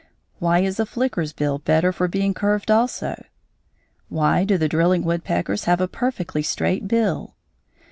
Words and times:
Why 0.39 0.61
is 0.61 0.79
a 0.79 0.87
flicker's 0.87 1.31
bill 1.31 1.59
better 1.59 1.91
for 1.93 2.07
being 2.07 2.33
curved 2.33 2.71
also? 2.71 3.23
Why 4.09 4.43
do 4.45 4.57
the 4.57 4.67
drilling 4.67 5.03
woodpeckers 5.03 5.65
have 5.65 5.79
a 5.79 5.87
perfectly 5.87 6.41
straight 6.41 6.87
bill? 6.87 7.35